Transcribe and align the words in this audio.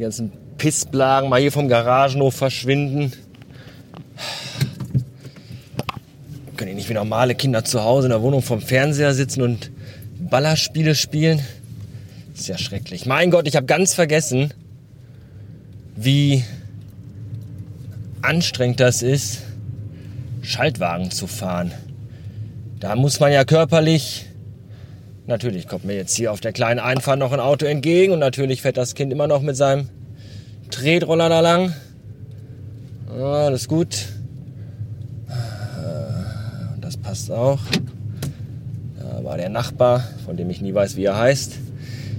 ganzen 0.00 0.32
Pissblagen 0.58 1.28
mal 1.28 1.40
hier 1.40 1.52
vom 1.52 1.68
Garagenhof 1.68 2.34
verschwinden. 2.34 3.12
Können 6.56 6.70
die 6.70 6.74
nicht 6.76 6.88
wie 6.88 6.94
normale 6.94 7.34
Kinder 7.34 7.64
zu 7.64 7.82
Hause 7.82 8.06
in 8.06 8.10
der 8.10 8.22
Wohnung 8.22 8.42
vom 8.42 8.60
Fernseher 8.60 9.14
sitzen 9.14 9.42
und 9.42 9.70
Ballerspiele 10.18 10.94
spielen? 10.94 11.40
ist 12.42 12.48
ja 12.48 12.58
schrecklich. 12.58 13.06
Mein 13.06 13.30
Gott, 13.30 13.46
ich 13.46 13.54
habe 13.54 13.66
ganz 13.66 13.94
vergessen, 13.94 14.52
wie 15.94 16.42
anstrengend 18.20 18.80
das 18.80 19.02
ist, 19.02 19.42
Schaltwagen 20.42 21.12
zu 21.12 21.28
fahren. 21.28 21.72
Da 22.80 22.96
muss 22.96 23.20
man 23.20 23.32
ja 23.32 23.44
körperlich. 23.44 24.26
Natürlich 25.32 25.66
kommt 25.66 25.86
mir 25.86 25.94
jetzt 25.94 26.14
hier 26.14 26.30
auf 26.30 26.40
der 26.40 26.52
kleinen 26.52 26.78
Einfahrt 26.78 27.18
noch 27.18 27.32
ein 27.32 27.40
Auto 27.40 27.64
entgegen 27.64 28.12
und 28.12 28.18
natürlich 28.18 28.60
fährt 28.60 28.76
das 28.76 28.94
Kind 28.94 29.10
immer 29.14 29.26
noch 29.26 29.40
mit 29.40 29.56
seinem 29.56 29.88
Tretroller 30.70 31.30
da 31.30 31.40
lang. 31.40 31.72
Alles 33.18 33.66
gut. 33.66 34.08
Das 36.82 36.98
passt 36.98 37.30
auch. 37.30 37.60
Da 39.00 39.24
war 39.24 39.38
der 39.38 39.48
Nachbar, 39.48 40.06
von 40.26 40.36
dem 40.36 40.50
ich 40.50 40.60
nie 40.60 40.74
weiß, 40.74 40.96
wie 40.96 41.04
er 41.06 41.16
heißt. 41.16 41.54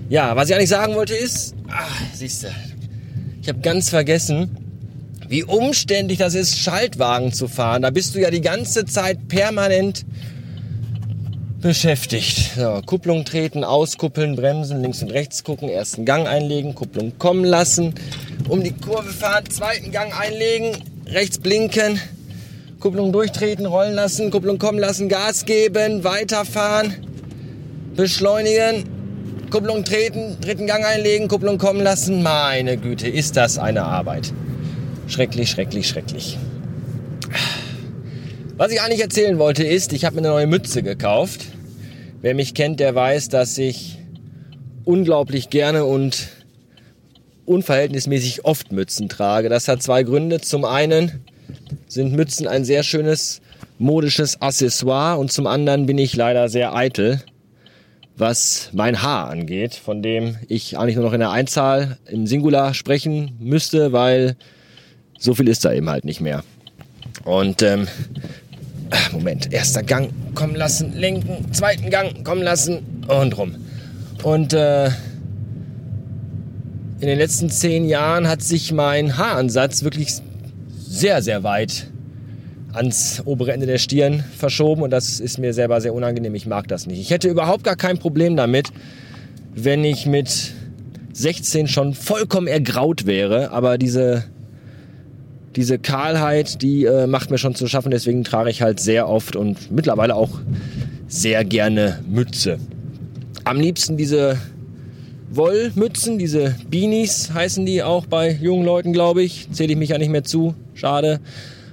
Ja, 0.09 0.35
was 0.35 0.49
ich 0.49 0.55
eigentlich 0.55 0.69
sagen 0.69 0.95
wollte 0.95 1.13
ist, 1.13 1.53
siehst 2.15 2.45
du, 2.45 2.47
ich 3.43 3.47
habe 3.47 3.59
ganz 3.59 3.91
vergessen, 3.91 4.57
wie 5.27 5.43
umständlich 5.43 6.17
das 6.17 6.33
ist, 6.33 6.57
Schaltwagen 6.57 7.31
zu 7.31 7.47
fahren. 7.47 7.83
Da 7.83 7.91
bist 7.91 8.15
du 8.15 8.19
ja 8.19 8.31
die 8.31 8.41
ganze 8.41 8.85
Zeit 8.85 9.27
permanent 9.27 10.03
beschäftigt. 11.63 12.51
So, 12.57 12.81
Kupplung 12.85 13.25
treten, 13.25 13.63
auskuppeln, 13.63 14.35
bremsen, 14.35 14.81
links 14.81 15.01
und 15.01 15.11
rechts 15.11 15.43
gucken, 15.43 15.69
ersten 15.69 16.05
Gang 16.05 16.27
einlegen, 16.27 16.75
Kupplung 16.75 17.17
kommen 17.17 17.45
lassen, 17.45 17.95
um 18.49 18.61
die 18.61 18.73
Kurve 18.73 19.09
fahren, 19.09 19.45
zweiten 19.49 19.91
Gang 19.91 20.13
einlegen, 20.19 20.77
rechts 21.07 21.39
blinken, 21.39 21.99
Kupplung 22.79 23.13
durchtreten, 23.13 23.65
rollen 23.65 23.93
lassen, 23.93 24.29
Kupplung 24.29 24.59
kommen 24.59 24.77
lassen, 24.77 25.07
Gas 25.07 25.45
geben, 25.45 26.03
weiterfahren, 26.03 26.95
beschleunigen, 27.95 28.83
Kupplung 29.49 29.85
treten, 29.85 30.37
dritten 30.41 30.67
Gang 30.67 30.85
einlegen, 30.85 31.29
Kupplung 31.29 31.57
kommen 31.57 31.81
lassen. 31.81 32.21
Meine 32.21 32.75
Güte, 32.75 33.07
ist 33.07 33.37
das 33.37 33.57
eine 33.57 33.83
Arbeit. 33.83 34.33
Schrecklich, 35.07 35.51
schrecklich, 35.51 35.87
schrecklich. 35.87 36.37
Was 38.57 38.71
ich 38.71 38.81
eigentlich 38.81 39.01
erzählen 39.01 39.39
wollte 39.39 39.63
ist, 39.63 39.93
ich 39.93 40.05
habe 40.05 40.15
mir 40.15 40.21
eine 40.21 40.29
neue 40.29 40.47
Mütze 40.47 40.83
gekauft. 40.83 41.52
Wer 42.23 42.35
mich 42.35 42.53
kennt, 42.53 42.79
der 42.79 42.95
weiß, 42.95 43.27
dass 43.27 43.57
ich 43.57 43.97
unglaublich 44.85 45.49
gerne 45.49 45.83
und 45.83 46.29
unverhältnismäßig 47.43 48.45
oft 48.45 48.71
Mützen 48.71 49.09
trage. 49.09 49.49
Das 49.49 49.67
hat 49.67 49.83
zwei 49.83 50.03
Gründe. 50.03 50.39
Zum 50.39 50.63
einen 50.63 51.25
sind 51.89 52.13
Mützen 52.13 52.47
ein 52.47 52.63
sehr 52.63 52.83
schönes 52.83 53.41
modisches 53.77 54.41
Accessoire 54.41 55.19
und 55.19 55.33
zum 55.33 55.47
anderen 55.47 55.85
bin 55.85 55.97
ich 55.97 56.15
leider 56.15 56.47
sehr 56.47 56.73
eitel 56.73 57.21
was 58.15 58.69
mein 58.71 59.01
Haar 59.01 59.29
angeht, 59.29 59.73
von 59.73 60.01
dem 60.01 60.37
ich 60.47 60.77
eigentlich 60.77 60.95
nur 60.95 61.03
noch 61.03 61.13
in 61.13 61.19
der 61.19 61.31
Einzahl 61.31 61.97
im 62.05 62.25
Singular 62.25 62.73
sprechen 62.73 63.35
müsste, 63.39 63.91
weil 63.91 64.37
so 65.17 65.33
viel 65.33 65.49
ist 65.49 65.65
da 65.65 65.73
eben 65.73 65.89
halt 65.89 66.05
nicht 66.05 66.21
mehr. 66.21 66.43
Und 67.25 67.63
ähm, 67.63 67.87
Moment, 69.11 69.51
erster 69.51 69.83
Gang 69.83 70.11
kommen 70.33 70.55
lassen, 70.55 70.93
lenken, 70.93 71.51
zweiten 71.53 71.89
Gang 71.89 72.23
kommen 72.23 72.41
lassen 72.41 73.03
und 73.07 73.37
rum. 73.37 73.55
Und 74.23 74.53
äh, 74.53 74.87
in 76.99 77.07
den 77.07 77.17
letzten 77.17 77.49
zehn 77.49 77.85
Jahren 77.85 78.27
hat 78.27 78.41
sich 78.41 78.71
mein 78.71 79.17
Haaransatz 79.17 79.83
wirklich 79.83 80.13
sehr, 80.79 81.21
sehr 81.21 81.43
weit 81.43 81.87
ans 82.73 83.21
obere 83.25 83.51
Ende 83.51 83.65
der 83.65 83.77
Stirn 83.77 84.23
verschoben 84.37 84.81
und 84.81 84.89
das 84.89 85.19
ist 85.19 85.37
mir 85.37 85.53
selber 85.53 85.81
sehr 85.81 85.93
unangenehm. 85.93 86.33
Ich 86.35 86.45
mag 86.45 86.67
das 86.67 86.87
nicht. 86.87 86.99
Ich 86.99 87.11
hätte 87.11 87.27
überhaupt 87.27 87.63
gar 87.63 87.75
kein 87.75 87.97
Problem 87.97 88.35
damit, 88.35 88.69
wenn 89.53 89.83
ich 89.83 90.05
mit 90.05 90.53
16 91.13 91.67
schon 91.67 91.93
vollkommen 91.93 92.47
ergraut 92.47 93.05
wäre, 93.05 93.51
aber 93.51 93.77
diese 93.77 94.23
diese 95.55 95.79
Kahlheit, 95.79 96.61
die 96.61 96.85
äh, 96.85 97.07
macht 97.07 97.31
mir 97.31 97.37
schon 97.37 97.55
zu 97.55 97.67
schaffen, 97.67 97.91
deswegen 97.91 98.23
trage 98.23 98.49
ich 98.49 98.61
halt 98.61 98.79
sehr 98.79 99.07
oft 99.07 99.35
und 99.35 99.71
mittlerweile 99.71 100.15
auch 100.15 100.39
sehr 101.07 101.45
gerne 101.45 101.99
Mütze. 102.07 102.57
Am 103.43 103.59
liebsten 103.59 103.97
diese 103.97 104.37
Wollmützen, 105.31 106.17
diese 106.17 106.55
Beanies 106.69 107.31
heißen 107.33 107.65
die 107.65 107.83
auch 107.83 108.05
bei 108.05 108.31
jungen 108.31 108.65
Leuten, 108.65 108.93
glaube 108.93 109.23
ich. 109.23 109.47
Zähle 109.51 109.73
ich 109.73 109.77
mich 109.77 109.89
ja 109.89 109.97
nicht 109.97 110.11
mehr 110.11 110.23
zu. 110.23 110.55
Schade. 110.73 111.19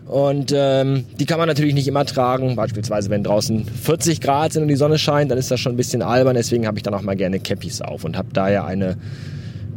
Und 0.07 0.53
ähm, 0.57 1.05
die 1.21 1.27
kann 1.27 1.39
man 1.39 1.47
natürlich 1.47 1.75
nicht 1.75 1.87
immer 1.87 2.05
tragen. 2.05 2.57
Beispielsweise, 2.57 3.11
wenn 3.11 3.23
draußen 3.23 3.65
40 3.65 4.21
Grad 4.21 4.53
sind 4.53 4.63
und 4.63 4.69
die 4.69 4.77
Sonne 4.77 4.99
scheint, 4.99 5.31
dann 5.31 5.39
ist 5.39 5.51
das 5.51 5.61
schon 5.61 5.75
ein 5.75 5.77
bisschen 5.77 6.03
albern. 6.03 6.35
Deswegen 6.35 6.67
habe 6.67 6.79
ich 6.79 6.83
dann 6.83 6.95
auch 6.95 7.03
mal 7.03 7.17
gerne 7.17 7.39
Cappies 7.39 7.81
auf 7.81 8.05
und 8.05 8.17
habe 8.17 8.29
daher 8.33 8.65
eine 8.65 8.97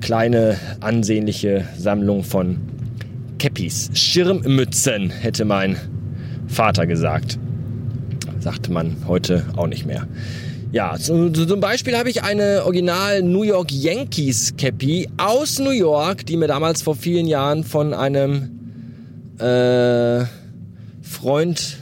kleine 0.02 0.58
ansehnliche 0.80 1.66
Sammlung 1.78 2.24
von 2.24 2.58
Cappies. 3.44 3.90
Schirmmützen, 3.94 5.10
hätte 5.10 5.44
mein 5.44 5.76
Vater 6.48 6.88
gesagt. 6.88 7.38
Sagte 8.40 8.72
man 8.72 8.96
heute 9.06 9.46
auch 9.58 9.68
nicht 9.68 9.86
mehr. 9.86 10.08
Ja, 10.72 10.96
zum, 10.98 11.36
zum 11.36 11.60
Beispiel 11.60 11.98
habe 11.98 12.10
ich 12.10 12.24
eine 12.24 12.64
Original 12.64 13.22
New 13.22 13.44
York 13.44 13.70
Yankees 13.70 14.54
Cappy 14.58 15.10
aus 15.18 15.60
New 15.60 15.72
York, 15.72 16.26
die 16.26 16.38
mir 16.38 16.48
damals 16.48 16.84
vor 16.84 16.96
vielen 16.96 17.28
Jahren 17.28 17.66
von 17.66 17.94
einem 17.94 18.50
äh, 19.40 20.24
Freund 21.02 21.80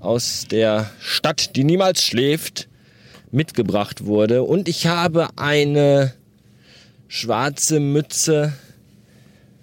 aus 0.00 0.48
der 0.50 0.90
Stadt, 1.00 1.56
die 1.56 1.64
niemals 1.64 2.02
schläft, 2.04 2.68
mitgebracht 3.30 4.04
wurde. 4.04 4.42
Und 4.42 4.68
ich 4.68 4.86
habe 4.86 5.28
eine 5.36 6.12
schwarze 7.08 7.80
Mütze 7.80 8.52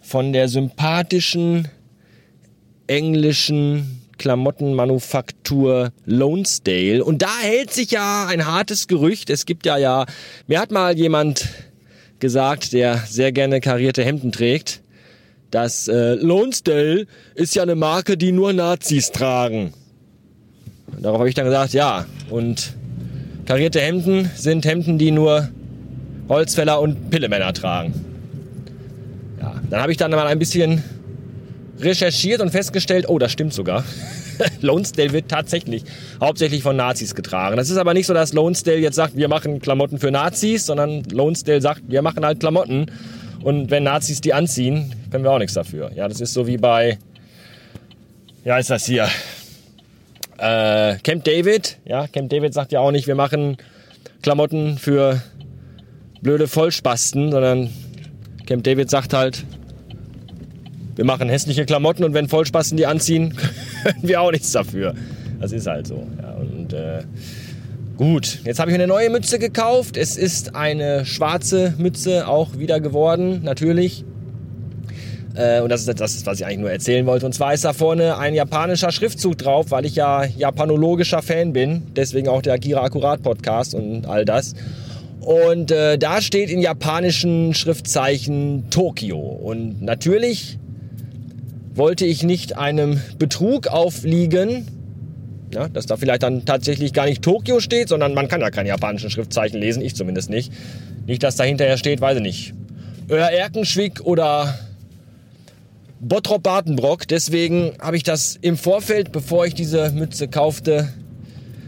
von 0.06 0.34
der 0.34 0.48
sympathischen 0.48 1.68
englischen 2.88 4.02
Klamottenmanufaktur 4.18 5.92
Lonesdale. 6.06 7.04
Und 7.04 7.22
da 7.22 7.40
hält 7.42 7.74
sich 7.74 7.92
ja 7.92 8.28
ein 8.28 8.46
hartes 8.46 8.88
Gerücht. 8.88 9.30
Es 9.30 9.46
gibt 9.46 9.66
ja 9.66 9.78
ja, 9.78 10.06
mir 10.48 10.60
hat 10.60 10.72
mal 10.72 10.96
jemand 10.98 11.50
gesagt, 12.20 12.74
der 12.74 12.98
sehr 13.08 13.32
gerne 13.32 13.60
karierte 13.60 14.06
Hemden 14.06 14.32
trägt, 14.32 14.82
das 15.52 15.88
äh, 15.88 16.16
Lonesdale 16.16 17.08
ist 17.36 17.56
ja 17.56 17.64
eine 17.64 17.76
Marke, 17.76 18.18
die 18.18 18.32
nur 18.32 18.52
Nazis 18.52 19.12
tragen. 19.12 19.74
Darauf 21.00 21.20
habe 21.20 21.30
ich 21.30 21.36
dann 21.36 21.46
gesagt, 21.46 21.74
ja. 21.74 22.06
Und 22.30 22.74
karierte 23.46 23.80
Hemden 23.80 24.30
sind 24.36 24.66
Hemden, 24.66 24.98
die 24.98 25.12
nur 25.12 25.50
Holzfäller 26.30 26.82
und 26.82 27.10
Pillemänner 27.10 27.54
tragen. 27.54 28.15
Dann 29.70 29.82
habe 29.82 29.92
ich 29.92 29.98
dann 29.98 30.12
mal 30.12 30.28
ein 30.28 30.40
bisschen 30.40 30.84
recherchiert 31.80 32.42
und 32.42 32.52
festgestellt, 32.52 33.06
oh, 33.10 33.20
das 33.20 33.32
stimmt 33.32 33.54
sogar. 33.54 33.84
Lonesdale 34.62 35.14
wird 35.14 35.30
tatsächlich 35.30 35.84
hauptsächlich 36.20 36.64
von 36.64 36.76
Nazis 36.76 37.16
getragen. 37.16 37.58
Das 37.58 37.70
ist 37.70 37.78
aber 37.78 37.94
nicht 37.94 38.08
so, 38.08 38.14
dass 38.14 38.34
Lonesdale 38.34 38.78
jetzt 38.78 38.96
sagt, 38.96 39.16
wir 39.16 39.28
machen 39.28 39.60
Klamotten 39.60 40.00
für 40.00 40.12
Nazis, 40.12 40.66
sondern 40.66 41.04
Lonesdale 41.04 41.62
sagt, 41.62 41.84
wir 41.88 42.02
machen 42.02 42.26
halt 42.26 42.40
Klamotten 42.40 42.88
und 43.44 43.72
wenn 43.72 43.84
Nazis 43.84 44.22
die 44.22 44.34
anziehen, 44.34 44.94
können 45.12 45.24
wir 45.24 45.32
auch 45.32 45.40
nichts 45.40 45.54
dafür. 45.54 45.92
Ja, 45.94 46.08
das 46.08 46.22
ist 46.22 46.34
so 46.34 46.48
wie 46.48 46.58
bei, 46.58 46.98
ja, 48.44 48.58
ist 48.58 48.70
das 48.70 48.86
hier? 48.86 49.08
Äh, 50.38 50.98
Camp 51.04 51.24
David. 51.24 51.78
Ja, 51.86 52.08
Camp 52.08 52.30
David 52.30 52.54
sagt 52.54 52.72
ja 52.72 52.80
auch 52.80 52.92
nicht, 52.92 53.08
wir 53.08 53.16
machen 53.16 53.58
Klamotten 54.22 54.78
für 54.78 55.22
blöde 56.22 56.48
Vollspasten, 56.48 57.32
sondern 57.32 57.70
Camp 58.46 58.64
David 58.64 58.90
sagt 58.90 59.14
halt, 59.14 59.46
wir 60.96 61.06
machen 61.06 61.30
hässliche 61.30 61.66
Klamotten 61.66 62.04
und 62.04 62.14
wenn 62.14 62.28
Vollspasten 62.28 62.78
die 62.78 62.86
anziehen, 62.86 63.36
können 63.84 64.00
wir 64.02 64.22
auch 64.22 64.32
nichts 64.32 64.52
dafür. 64.52 64.94
Das 65.40 65.52
ist 65.52 65.68
halt 65.68 65.88
so. 65.88 66.08
Ja, 66.22 66.34
und 66.34 66.74
äh, 66.74 67.04
Gut, 67.98 68.40
jetzt 68.44 68.60
habe 68.60 68.72
ich 68.72 68.76
eine 68.76 68.88
neue 68.88 69.10
Mütze 69.10 69.40
gekauft. 69.40 69.96
Es 69.96 70.18
ist 70.18 70.54
eine 70.54 71.06
schwarze 71.06 71.76
Mütze 71.78 72.28
auch 72.28 72.58
wieder 72.58 72.82
geworden, 72.82 73.42
natürlich. 73.44 74.04
Äh, 75.36 75.62
und 75.62 75.70
das 75.70 75.88
ist 75.88 76.00
das, 76.02 76.26
was 76.26 76.40
ich 76.40 76.46
eigentlich 76.46 76.60
nur 76.60 76.72
erzählen 76.72 77.06
wollte. 77.06 77.26
Und 77.26 77.32
zwar 77.32 77.54
ist 77.54 77.64
da 77.64 77.72
vorne 77.72 78.18
ein 78.18 78.34
japanischer 78.34 78.92
Schriftzug 78.92 79.38
drauf, 79.38 79.68
weil 79.70 79.86
ich 79.86 79.96
ja 79.96 80.26
japanologischer 80.26 81.22
Fan 81.22 81.54
bin. 81.54 81.84
Deswegen 81.96 82.28
auch 82.28 82.42
der 82.42 82.56
Akira 82.56 82.84
Akkurat 82.84 83.22
Podcast 83.22 83.74
und 83.74 84.08
all 84.08 84.26
das. 84.26 84.56
Und 85.22 85.72
äh, 85.72 85.98
da 85.98 86.22
steht 86.22 86.50
in 86.50 86.60
japanischen 86.60 87.54
Schriftzeichen 87.54 88.70
Tokio. 88.72 89.20
Und 89.20 89.82
natürlich 89.82 90.60
wollte 91.76 92.06
ich 92.06 92.24
nicht 92.24 92.58
einem 92.58 93.02
Betrug 93.20 93.68
aufliegen 93.68 94.68
ja, 95.54 95.70
dass 95.70 95.86
da 95.86 95.98
vielleicht 95.98 96.24
dann 96.24 96.46
tatsächlich 96.46 96.94
gar 96.94 97.06
nicht 97.06 97.22
Tokio 97.22 97.60
steht, 97.60 97.90
sondern 97.90 98.14
man 98.14 98.28
kann 98.28 98.42
ja 98.42 98.52
keine 98.52 98.70
japanischen 98.70 99.10
Schriftzeichen 99.10 99.60
lesen, 99.60 99.82
ich 99.82 99.96
zumindest 99.96 100.30
nicht. 100.30 100.52
Nicht, 101.06 101.24
dass 101.24 101.36
da 101.36 101.44
hinterher 101.44 101.78
steht, 101.78 102.02
weiß 102.02 102.18
ich 102.18 102.24
nicht, 102.24 102.54
Erkenschwick 103.08 104.02
oder 104.02 104.58
Bottrop-Bartenbrock. 106.02 107.08
Deswegen 107.08 107.74
habe 107.80 107.96
ich 107.96 108.04
das 108.04 108.38
im 108.42 108.58
Vorfeld, 108.58 109.12
bevor 109.12 109.46
ich 109.46 109.54
diese 109.54 109.92
Mütze 109.92 110.28
kaufte, 110.28 110.90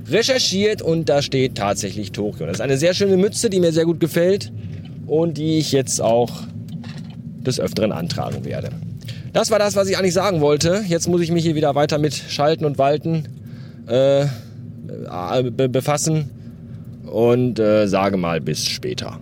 recherchiert 0.10 0.82
und 0.82 1.10
da 1.10 1.22
steht 1.22 1.56
tatsächlich 1.56 2.12
Tokio. 2.12 2.46
Das 2.46 2.58
ist 2.58 2.62
eine 2.62 2.78
sehr 2.78 2.94
schöne 2.94 3.18
Mütze, 3.18 3.50
die 3.50 3.60
mir 3.60 3.72
sehr 3.72 3.86
gut 3.86 4.00
gefällt 4.00 4.52
und 5.06 5.38
die 5.38 5.60
ich 5.60 5.72
jetzt 5.72 6.02
auch 6.02 6.32
des 7.42 7.60
Öfteren 7.60 7.92
antragen 7.92 8.44
werde. 8.44 8.70
Das 9.38 9.52
war 9.52 9.60
das, 9.60 9.76
was 9.76 9.88
ich 9.88 10.00
eigentlich 10.00 10.16
sagen 10.16 10.42
wollte. 10.42 10.84
Jetzt 10.88 11.08
muss 11.08 11.22
ich 11.22 11.30
mich 11.32 11.44
hier 11.44 11.54
wieder 11.54 11.76
weiter 11.76 12.00
mit 12.00 12.16
Schalten 12.16 12.66
und 12.66 12.80
Walten 12.80 13.28
äh, 13.86 14.26
be 15.52 15.70
befassen 15.70 16.32
und 17.06 17.60
äh, 17.60 17.86
sage 17.86 18.18
mal 18.18 18.42
bis 18.42 18.66
später. 18.66 19.20